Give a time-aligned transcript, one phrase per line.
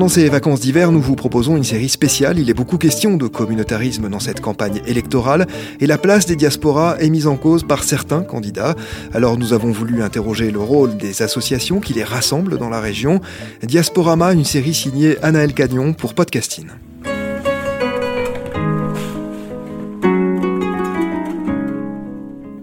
[0.00, 2.38] Pendant ces vacances d'hiver, nous vous proposons une série spéciale.
[2.38, 5.46] Il est beaucoup question de communautarisme dans cette campagne électorale
[5.78, 8.76] et la place des diasporas est mise en cause par certains candidats.
[9.12, 13.20] Alors nous avons voulu interroger le rôle des associations qui les rassemblent dans la région.
[13.62, 16.68] Diasporama, une série signée Anaël Cagnon pour Podcasting.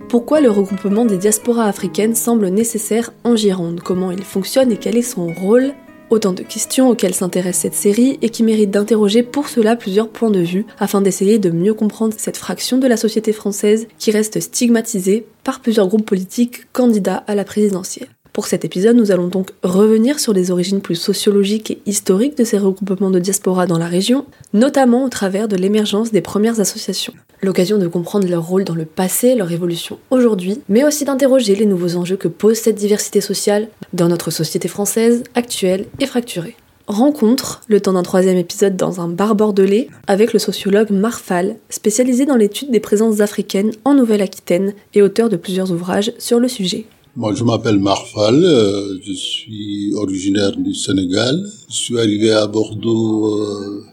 [0.10, 3.82] Pourquoi le regroupement des diasporas africaines semble nécessaire en Gironde?
[3.82, 5.76] Comment il fonctionne et quel est son rôle?
[6.10, 10.30] Autant de questions auxquelles s'intéresse cette série et qui méritent d'interroger pour cela plusieurs points
[10.30, 14.40] de vue afin d'essayer de mieux comprendre cette fraction de la société française qui reste
[14.40, 18.08] stigmatisée par plusieurs groupes politiques candidats à la présidentielle.
[18.32, 22.46] Pour cet épisode, nous allons donc revenir sur les origines plus sociologiques et historiques de
[22.46, 27.14] ces regroupements de diaspora dans la région, notamment au travers de l'émergence des premières associations.
[27.44, 31.68] L'occasion de comprendre leur rôle dans le passé, leur évolution aujourd'hui, mais aussi d'interroger les
[31.68, 36.56] nouveaux enjeux que pose cette diversité sociale dans notre société française actuelle et fracturée.
[36.88, 42.26] Rencontre, le temps d'un troisième épisode dans un bar bordelais, avec le sociologue Marfal, spécialisé
[42.26, 46.86] dans l'étude des présences africaines en Nouvelle-Aquitaine et auteur de plusieurs ouvrages sur le sujet.
[47.18, 51.36] Moi, je m'appelle Marfal, euh, je suis originaire du Sénégal.
[51.70, 53.84] Je suis arrivé à Bordeaux euh,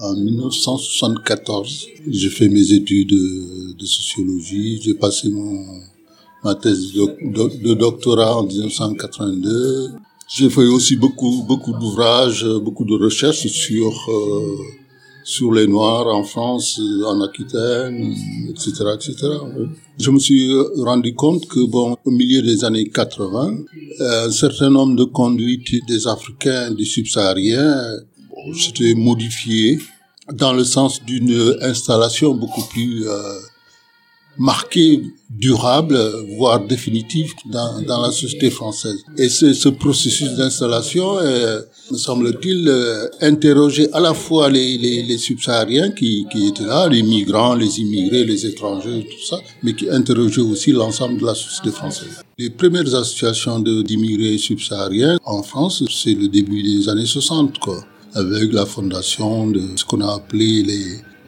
[0.00, 1.86] en 1974.
[2.08, 3.10] J'ai fait mes études
[3.78, 4.80] de, sociologie.
[4.82, 5.64] J'ai passé mon,
[6.44, 9.90] ma thèse de, doctorat en 1982.
[10.28, 14.56] J'ai fait aussi beaucoup, beaucoup d'ouvrages, beaucoup de recherches sur euh,
[15.22, 18.14] sur les Noirs en France, en Aquitaine,
[18.48, 19.14] etc., etc.
[19.98, 23.58] Je me suis rendu compte que, bon, au milieu des années 80,
[24.00, 29.78] un certain nombre de conduites des Africains, des subsahariens, bon, s'était modifié
[30.32, 33.38] dans le sens d'une installation beaucoup plus euh,
[34.38, 35.98] marquée, durable,
[36.36, 38.98] voire définitive dans, dans la société française.
[39.16, 41.60] Et ce, ce processus d'installation, euh,
[41.90, 46.88] me semble-t-il, euh, interrogeait à la fois les, les, les subsahariens qui, qui étaient là,
[46.88, 51.34] les migrants, les immigrés, les étrangers, tout ça, mais qui interrogeait aussi l'ensemble de la
[51.34, 52.22] société française.
[52.38, 57.84] Les premières associations d'immigrés subsahariens en France, c'est le début des années 60, quoi
[58.14, 60.84] avec la fondation de ce qu'on a appelé les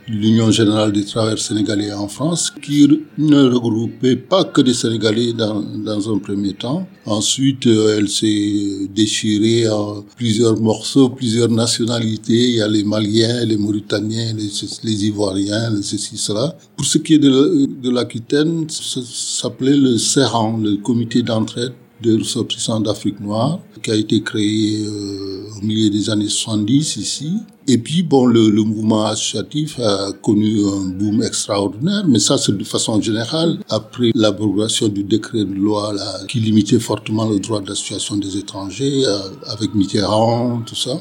[0.09, 2.89] l'Union générale des travailleurs sénégalais en France, qui
[3.19, 6.87] ne regroupait pas que des Sénégalais dans, dans un premier temps.
[7.07, 12.49] Ensuite, euh, elle s'est déchirée en plusieurs morceaux, plusieurs nationalités.
[12.51, 16.57] Il y a les Maliens, les Mauritaniens, les, Ivoiriens, les ceci, cela.
[16.77, 22.81] Pour ce qui est de l'Aquitaine, ça s'appelait le CERAN, le comité d'entraide de ressortissants
[22.81, 27.33] d'Afrique noire, qui a été créé euh, au milieu des années 70 ici.
[27.69, 32.57] Et puis, bon, le, le, mouvement associatif a connu un boom extraordinaire, mais ça, c'est
[32.57, 37.61] de façon générale, après l'abrogation du décret de loi là, qui limitait fortement le droit
[37.61, 40.99] d'association des étrangers, euh, avec Mitterrand, tout ça,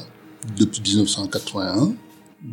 [0.58, 1.94] depuis 1981.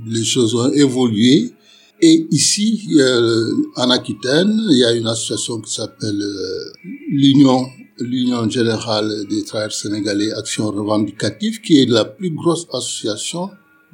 [0.08, 1.54] Les choses ont évolué.
[2.02, 6.72] Et ici, euh, en Aquitaine, il y a une association qui s'appelle euh,
[7.10, 7.66] l'Union
[8.00, 13.50] l'Union générale des travailleurs sénégalais Action revendicative, qui est la plus grosse association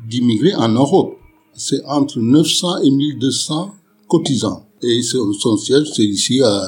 [0.07, 1.17] d'immigrés en Europe.
[1.53, 3.73] C'est entre 900 et 1200
[4.07, 4.66] cotisants.
[4.81, 6.67] Et son siège, c'est ici à,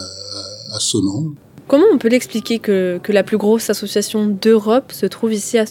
[0.74, 1.36] à Senon.
[1.68, 5.66] Comment on peut l'expliquer que, que la plus grosse association d'Europe se trouve ici à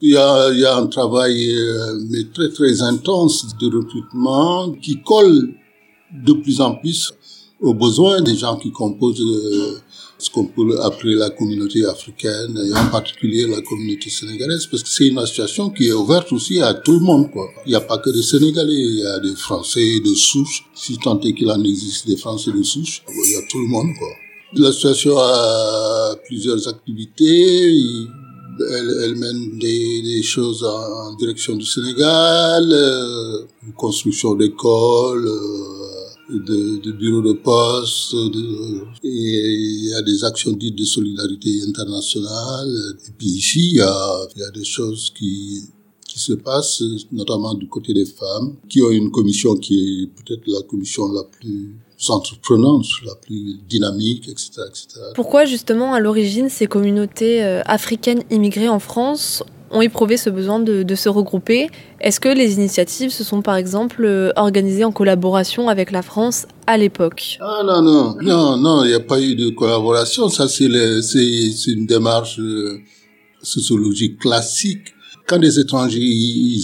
[0.00, 4.70] il y, a, il y a un travail euh, mais très très intense de recrutement
[4.72, 5.54] qui colle
[6.12, 7.14] de plus en plus
[7.60, 9.78] aux besoins des gens qui composent euh,
[10.24, 14.88] ce qu'on peut appeler la communauté africaine et en particulier la communauté sénégalaise parce que
[14.88, 17.46] c'est une association qui est ouverte aussi à tout le monde quoi.
[17.66, 20.96] Il n'y a pas que des Sénégalais, il y a des Français de souche, si
[20.96, 23.90] tant est qu'il en existe des Français de souche, il y a tout le monde
[23.98, 24.08] quoi.
[24.54, 27.74] L'association a plusieurs activités,
[29.02, 33.42] elle, mène des, des, choses en, direction du Sénégal, euh,
[33.76, 35.83] construction d'écoles, euh,
[36.28, 41.62] de, de bureaux de poste, de, et il y a des actions dites de solidarité
[41.66, 42.96] internationale.
[43.06, 45.64] Et puis ici, il y a, il y a des choses qui,
[46.08, 46.82] qui se passent,
[47.12, 51.24] notamment du côté des femmes, qui ont une commission qui est peut-être la commission la
[51.24, 51.74] plus
[52.08, 55.00] entreprenante, la plus dynamique, etc., etc.
[55.14, 59.42] Pourquoi justement, à l'origine, ces communautés euh, africaines immigrées en France
[59.74, 61.68] ont éprouvé ce besoin de, se regrouper.
[62.00, 66.46] Est-ce que les initiatives se sont par exemple euh, organisées en collaboration avec la France
[66.66, 67.38] à l'époque?
[67.40, 70.28] Ah non, non, non, non, il n'y a pas eu de collaboration.
[70.28, 70.66] Ça, c'est
[71.66, 72.78] une démarche euh,
[73.42, 74.94] sociologique classique.
[75.26, 76.00] Quand des étrangers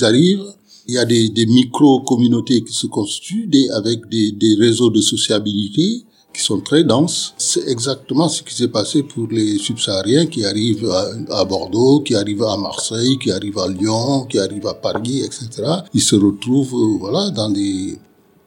[0.02, 0.46] arrivent,
[0.86, 6.60] il y a des, micro-communautés qui se constituent avec des réseaux de sociabilité qui sont
[6.60, 7.34] très denses.
[7.38, 10.90] C'est exactement ce qui s'est passé pour les subsahariens qui arrivent
[11.30, 15.48] à, Bordeaux, qui arrivent à Marseille, qui arrivent à Lyon, qui arrivent à Paris, etc.
[15.92, 17.98] Ils se retrouvent, euh, voilà, dans des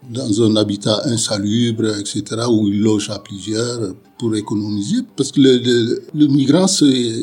[0.09, 4.97] dans un habitat insalubre, etc., où ils logent à plusieurs pour économiser.
[5.15, 6.65] Parce que le, le, migrant,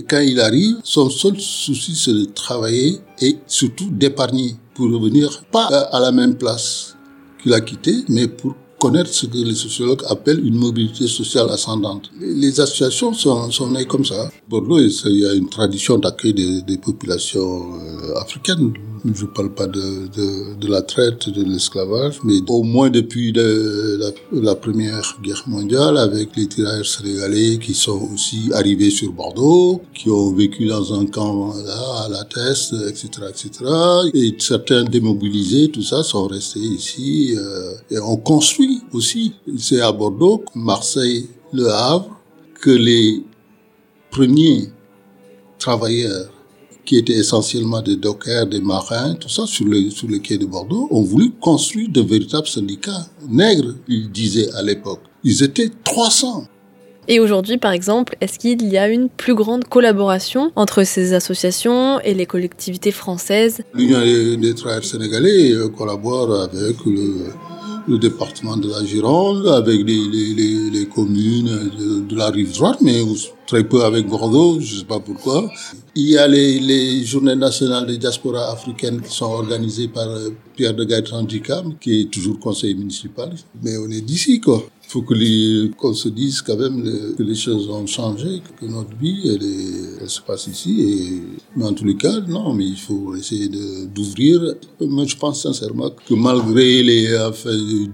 [0.08, 5.66] quand il arrive, son seul souci, c'est de travailler et surtout d'épargner pour revenir pas
[5.66, 6.96] à la même place
[7.42, 12.10] qu'il a quitté, mais pour connaître ce que les sociologues appellent une mobilité sociale ascendante.
[12.18, 14.30] Les associations sont, sont nées comme ça.
[14.48, 18.72] Bordeaux, il y a une tradition d'accueil des, populations euh, africaines
[19.04, 23.32] je ne parle pas de, de, de, la traite, de l'esclavage, mais au moins depuis
[23.32, 30.10] la, Première Guerre mondiale, avec les tirailleurs sénégalais qui sont aussi arrivés sur Bordeaux, qui
[30.10, 33.50] ont vécu dans un camp là, à la Teste, etc., etc.
[34.14, 37.34] Et certains démobilisés, tout ça, sont restés ici.
[37.36, 39.34] Euh, et on construit aussi.
[39.58, 42.16] C'est à Bordeaux, Marseille, Le Havre,
[42.60, 43.22] que les
[44.10, 44.70] premiers
[45.58, 46.30] travailleurs
[46.90, 50.44] qui étaient essentiellement des dockers, des marins, tout ça, sur le, sur le quai de
[50.44, 54.98] Bordeaux, ont voulu construire de véritables syndicats nègres, ils disaient à l'époque.
[55.22, 56.46] Ils étaient 300.
[57.06, 62.00] Et aujourd'hui, par exemple, est-ce qu'il y a une plus grande collaboration entre ces associations
[62.00, 63.62] et les collectivités françaises?
[63.72, 64.00] L'Union
[64.40, 67.26] des travailleurs sénégalais euh, collabore avec le,
[67.86, 72.78] le département de la Gironde, avec les, les, les, communes de, de, la rive droite,
[72.82, 73.00] mais
[73.46, 75.50] très peu avec Bordeaux, je ne sais pas pourquoi.
[75.96, 80.30] Il y a les, les journées nationales des diaspora africaines qui sont organisées par euh,
[80.54, 81.26] Pierre de Gaëtan
[81.80, 83.32] qui est toujours conseiller municipal.
[83.62, 84.62] Mais on est d'ici, quoi.
[84.84, 85.04] Il faut
[85.76, 86.82] qu'on se dise quand même
[87.16, 91.22] que les choses ont changé, que notre vie, elle, est, elle se passe ici.
[91.54, 93.48] Mais en tous les cas, non, mais il faut essayer
[93.86, 94.42] d'ouvrir.
[94.80, 97.06] Moi, je pense sincèrement que malgré les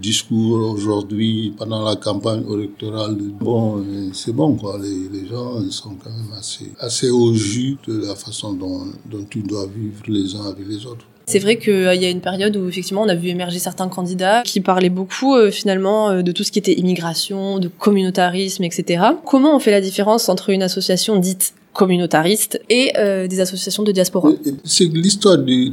[0.01, 4.79] discours aujourd'hui, pendant la campagne électorale, bon, c'est bon, quoi.
[4.79, 9.25] Les, les, gens ils sont quand même assez, assez au jus la façon dont, dont
[9.29, 11.05] tu dois vivre les uns avec les autres.
[11.29, 13.89] C'est vrai qu'il euh, y a une période où effectivement on a vu émerger certains
[13.89, 18.63] candidats qui parlaient beaucoup euh, finalement euh, de tout ce qui était immigration, de communautarisme,
[18.63, 19.03] etc.
[19.25, 22.93] Comment on fait la différence entre une association dite communautariste et
[23.29, 24.31] des associations de diaspora?
[24.63, 25.71] C'est l'histoire du,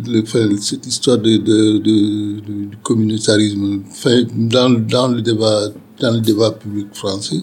[0.61, 3.81] cette histoire de, de, de, du communautarisme.
[4.37, 5.69] dans, dans le débat,
[6.00, 7.38] dans le débat public français,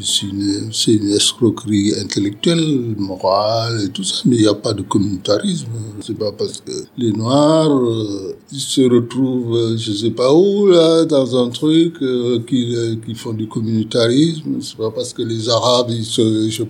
[0.00, 5.68] c'est une, escroquerie intellectuelle, morale et tout ça, mais il n'y a pas de communautarisme.
[6.00, 10.66] C'est pas parce que les Noirs euh, ils se retrouvent, euh, je sais pas où,
[10.66, 14.60] là, dans un truc euh, qui, euh, font du communautarisme.
[14.60, 16.62] C'est pas parce que les Arabes, ils se, je,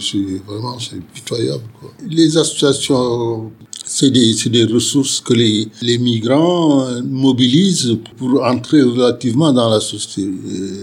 [0.00, 1.64] c'est vraiment, c'est pitoyable.
[1.80, 1.90] Quoi.
[2.08, 3.50] Les associations
[3.86, 10.30] c'est des, des, ressources que les, les migrants mobilisent pour entrer relativement dans la société.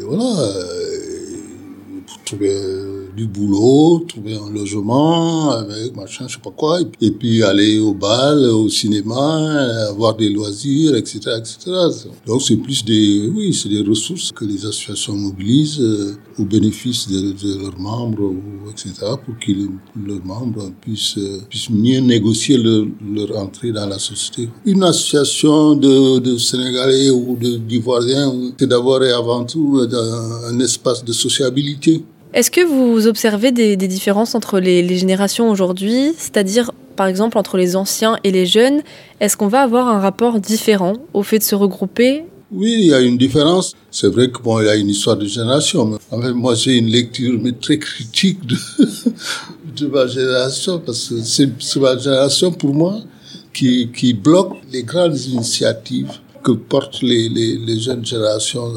[0.07, 0.80] Voilà
[2.31, 2.55] trouver
[3.15, 7.93] du boulot, trouver un logement avec machin, je sais pas quoi, et puis aller au
[7.93, 11.71] bal, au cinéma, avoir des loisirs, etc., etc.
[12.25, 17.09] Donc c'est plus des, oui, c'est des ressources que les associations mobilisent euh, au bénéfice
[17.09, 18.33] de, leurs membres,
[18.71, 18.93] etc.,
[19.25, 19.51] pour que
[20.07, 24.49] leurs membres puissent, euh, puissent mieux négocier leur, entrée dans la société.
[24.65, 29.81] Une association de, Sénégalais ou d'Ivoiriens, c'est d'abord et avant tout
[30.49, 32.03] un espace de sociabilité.
[32.33, 37.75] Est-ce que vous observez des, différences entre les, générations aujourd'hui, c'est-à-dire par exemple entre les
[37.75, 38.81] anciens et les jeunes?
[39.19, 42.23] Est-ce qu'on va avoir un rapport différent au fait de se regrouper?
[42.53, 43.75] Oui, il y a une différence.
[43.91, 45.99] C'est vrai que bon, il y a une histoire de génération.
[46.11, 48.39] Moi, j'ai une lecture très critique
[49.77, 52.99] de, ma génération parce que c'est ma génération pour moi
[53.53, 56.11] qui bloque les grandes initiatives
[56.43, 58.73] que portent les, les, les jeunes générations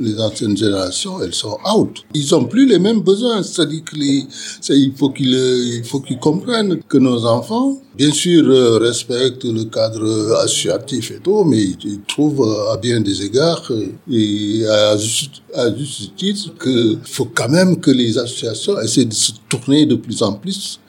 [0.00, 2.04] les anciennes générations, elles sont out.
[2.14, 3.42] Ils ont plus les mêmes besoins.
[3.42, 4.26] C'est-à-dire que les,
[4.70, 11.10] il faut qu'ils, qu'ils comprennent que nos enfants, bien sûr, euh, respectent le cadre associatif
[11.10, 13.70] et tout, mais ils, trouvent euh, à bien des égards
[14.10, 19.14] et à juste, à juste titre qu'il faut quand même que les associations essaient de
[19.14, 20.80] se tourner de plus en plus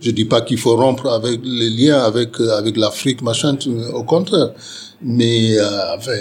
[0.00, 3.56] je dis pas qu'il faut rompre avec les liens avec avec l'Afrique, machin.
[3.94, 4.52] Au contraire,
[5.00, 6.12] mais euh, enfin,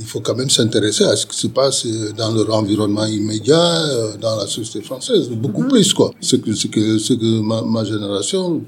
[0.00, 4.16] il faut quand même s'intéresser à ce qui se passe dans leur environnement immédiat, euh,
[4.20, 5.68] dans la société française, beaucoup mhm.
[5.68, 6.10] plus quoi.
[6.20, 8.62] Ce que, ce que, ce que ma, ma génération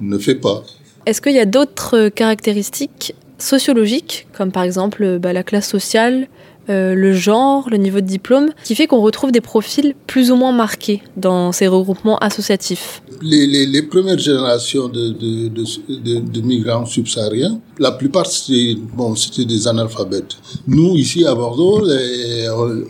[0.00, 0.62] ne fait pas.
[1.06, 6.28] Est-ce qu'il y a d'autres caractéristiques sociologiques, comme par exemple bah, la classe sociale,
[6.70, 10.36] euh, le genre, le niveau de diplôme, qui fait qu'on retrouve des profils plus ou
[10.36, 18.26] moins marqués dans ces regroupements associatifs les, premières générations de, de, migrants subsahariens, la plupart
[18.26, 20.36] c'était bon, des analphabètes.
[20.66, 21.86] Nous, ici à Bordeaux,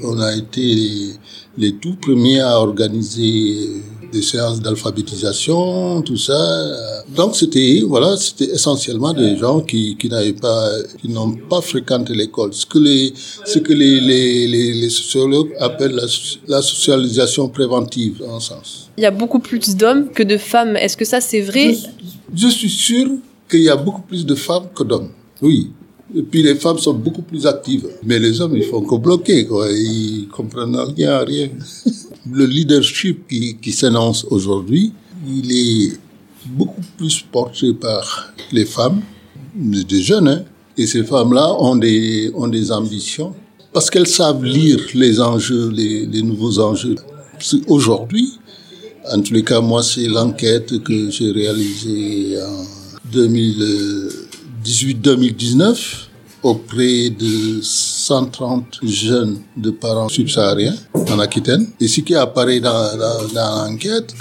[0.04, 1.12] on a été les,
[1.58, 6.40] les tout premiers à organiser des séances d'alphabétisation, tout ça.
[7.16, 12.14] Donc c'était voilà, c'était essentiellement des gens qui, qui n'avaient pas, qui n'ont pas fréquenté
[12.14, 12.52] l'école.
[12.52, 13.12] Ce que les
[13.44, 16.06] ce que les, les, les, sociologues appellent la,
[16.48, 18.90] la, socialisation préventive en sens.
[18.96, 20.76] Il y a beaucoup plus d'hommes que de femmes.
[20.76, 21.74] Est-ce que ça c'est vrai?
[21.74, 23.08] Je, je suis sûr
[23.48, 25.10] qu'il y a beaucoup plus de femmes que d'hommes.
[25.42, 25.70] Oui.
[26.14, 27.88] Et puis les femmes sont beaucoup plus actives.
[28.04, 29.66] Mais les hommes, ils font que bloquer, quoi.
[29.70, 31.48] Ils comprennent rien, rien.
[32.32, 34.92] Le leadership qui, qui s'annonce aujourd'hui,
[35.26, 35.98] il est
[36.46, 39.00] beaucoup plus porté par les femmes,
[39.54, 40.44] des jeunes, hein.
[40.76, 43.34] Et ces femmes-là ont des, ont des ambitions
[43.72, 46.96] parce qu'elles savent lire les enjeux, les, les nouveaux enjeux.
[47.66, 48.32] Aujourd'hui,
[49.12, 52.64] en tous les cas, moi, c'est l'enquête que j'ai réalisée en
[53.12, 54.08] 2000.
[54.64, 56.06] 2018-2019
[56.42, 61.66] auprès de 130 jeunes de parents subsahariens en Aquitaine.
[61.80, 64.14] Et ce qui apparaît dans, dans, l'enquête,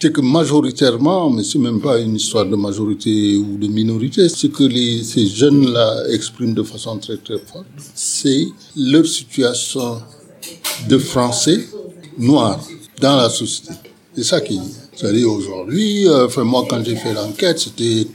[0.00, 4.46] c'est que majoritairement, mais c'est même pas une histoire de majorité ou de minorité, ce
[4.46, 4.68] que
[5.02, 10.00] ces jeunes-là expriment de façon très très forte, c'est leur situation
[10.88, 11.68] de français
[12.16, 12.60] noirs
[13.00, 13.74] dans la société.
[14.14, 14.58] C'est ça qui,
[14.96, 18.06] c'est-à-dire aujourd'hui, euh, moi quand j'ai fait l'enquête, c'était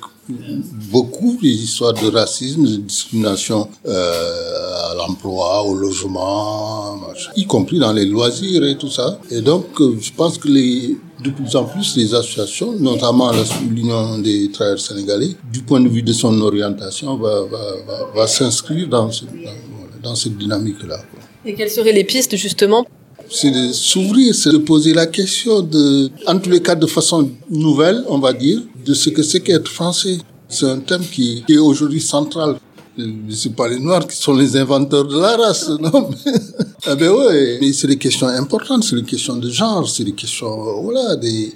[0.91, 6.99] beaucoup des histoires de racisme, de discrimination euh, à l'emploi, au logement,
[7.35, 9.19] y compris dans les loisirs et tout ça.
[9.29, 13.31] Et donc, euh, je pense que les, de plus en plus, les associations, notamment
[13.69, 18.27] l'Union des travailleurs sénégalais, du point de vue de son orientation, va, va, va, va
[18.27, 20.99] s'inscrire dans, ce, dans, dans cette dynamique-là.
[21.45, 22.85] Et quelles seraient les pistes, justement?
[23.29, 27.31] C'est de s'ouvrir, c'est de poser la question de, en tous les cas de façon
[27.49, 30.17] nouvelle, on va dire, de ce que c'est qu'être français.
[30.49, 32.57] C'est un thème qui, est aujourd'hui central.
[33.29, 36.11] C'est pas les Noirs qui sont les inventeurs de la race, non
[36.87, 40.13] eh ben ouais, mais c'est des questions importantes, c'est des questions de genre, c'est des
[40.13, 41.53] questions, voilà, des,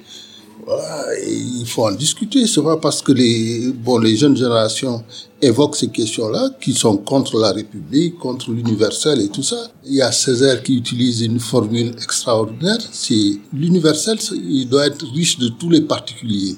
[1.28, 2.46] il faut en discuter.
[2.48, 5.04] C'est pas parce que les, bon, les jeunes générations
[5.42, 9.72] évoquent ces questions-là, qui sont contre la République, contre l'universel et tout ça.
[9.86, 12.80] Il y a Césaire qui utilise une formule extraordinaire.
[12.92, 16.58] C'est l'universel, il doit être riche de tous les particuliers.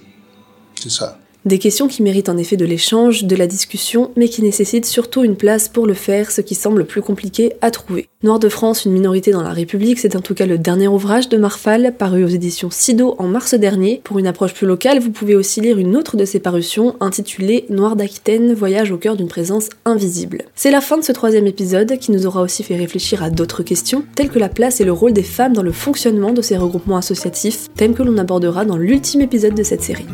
[1.46, 5.24] Des questions qui méritent en effet de l'échange, de la discussion, mais qui nécessitent surtout
[5.24, 8.10] une place pour le faire, ce qui semble plus compliqué à trouver.
[8.24, 11.30] Noir de France, une minorité dans la République, c'est en tout cas le dernier ouvrage
[11.30, 14.02] de Marfal, paru aux éditions Sido en mars dernier.
[14.04, 17.66] Pour une approche plus locale, vous pouvez aussi lire une autre de ses parutions, intitulée
[17.70, 20.44] Noir d'Aquitaine, voyage au cœur d'une présence invisible.
[20.56, 23.64] C'est la fin de ce troisième épisode, qui nous aura aussi fait réfléchir à d'autres
[23.64, 26.58] questions, telles que la place et le rôle des femmes dans le fonctionnement de ces
[26.58, 30.06] regroupements associatifs, thème que l'on abordera dans l'ultime épisode de cette série.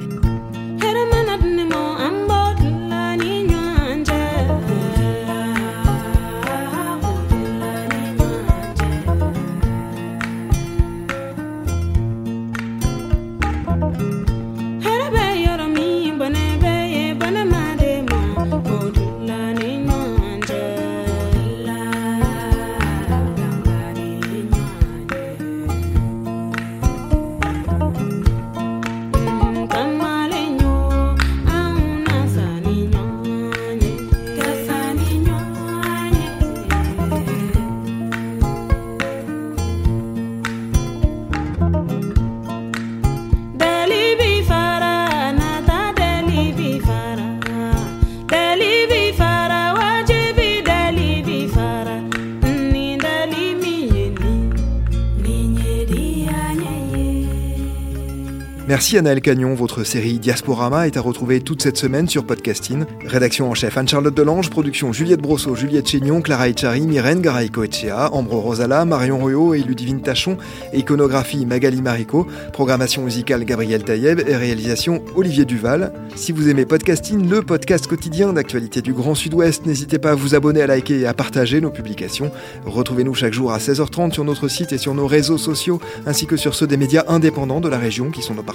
[58.68, 62.86] Merci Anaël Cagnon, votre série Diasporama est à retrouver toute cette semaine sur Podcasting.
[63.06, 68.42] Rédaction en chef Anne-Charlotte Delange, production Juliette Brosseau, Juliette Chignon, Clara Echari, Myrène Garay-Coetchea, Ambro
[68.42, 70.38] Rosala, Marion Ruot et Ludivine Tachon,
[70.74, 75.94] iconographie Magali Marico, programmation musicale Gabriel Taïeb et réalisation Olivier Duval.
[76.16, 80.34] Si vous aimez Podcasting, le podcast quotidien d'actualité du Grand Sud-Ouest, n'hésitez pas à vous
[80.34, 82.32] abonner, à liker et à partager nos publications.
[82.66, 86.36] Retrouvez-nous chaque jour à 16h30 sur notre site et sur nos réseaux sociaux, ainsi que
[86.36, 88.55] sur ceux des médias indépendants de la région qui sont nos partenaires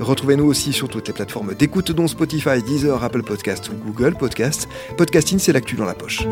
[0.00, 4.68] Retrouvez-nous aussi sur toutes les plateformes d'écoute dont Spotify, Deezer, Apple Podcast ou Google Podcast.
[4.96, 6.26] Podcasting, c'est l'actu dans la poche.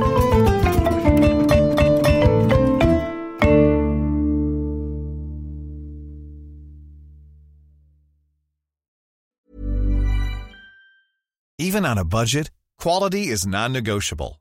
[11.60, 14.40] Even on a budget, quality is non-negotiable.